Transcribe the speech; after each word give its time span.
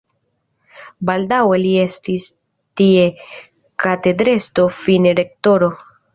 Baldaŭe 1.09 1.59
li 1.65 1.73
estis 1.81 2.25
tie 2.81 3.05
katedrestro, 3.87 4.67
fine 4.81 5.15
rektoro. 5.23 5.71